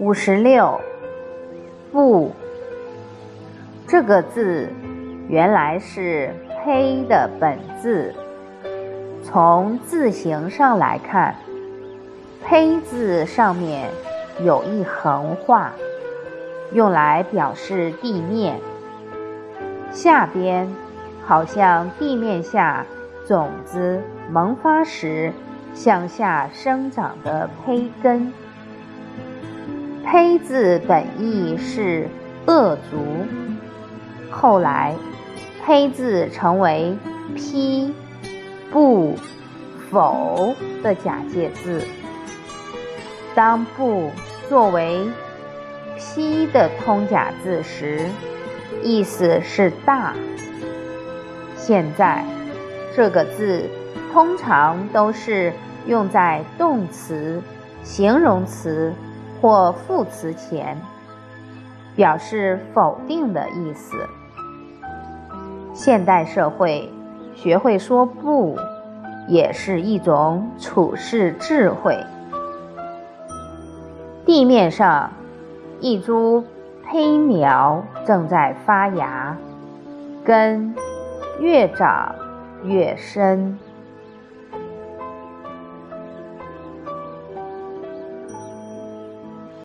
[0.00, 0.80] 五十六，
[1.92, 2.32] 不，
[3.86, 4.68] 这个字
[5.28, 8.12] 原来是“胚”的本字。
[9.22, 11.36] 从字形上来看
[12.44, 13.88] ，“胚”字上面
[14.42, 15.72] 有一横画，
[16.72, 18.58] 用来表示地面。
[19.92, 20.68] 下边
[21.24, 22.84] 好像地面下
[23.28, 25.32] 种子萌发时
[25.72, 28.32] 向下生长的胚根。
[30.04, 32.06] 胚字本意是
[32.46, 33.26] 恶足，
[34.30, 34.94] 后来
[35.64, 36.96] 胚字成为
[37.34, 37.92] 批、
[38.70, 39.16] 不、
[39.90, 41.82] 否的假借字。
[43.34, 44.10] 当不
[44.48, 45.00] 作为
[45.98, 48.06] 批的通假字时，
[48.82, 50.14] 意思是大。
[51.56, 52.24] 现在
[52.94, 53.68] 这个字
[54.12, 55.52] 通常都是
[55.86, 57.42] 用在动词、
[57.82, 58.92] 形容词。
[59.44, 60.74] 或副词前，
[61.94, 63.94] 表示否定的意思。
[65.74, 66.90] 现代社会
[67.34, 68.56] 学会说不，
[69.28, 72.02] 也是一种处世智慧。
[74.24, 75.10] 地面上，
[75.78, 76.42] 一株
[76.86, 79.36] 胚苗正在发芽，
[80.24, 80.74] 根
[81.38, 82.14] 越长
[82.64, 83.58] 越深。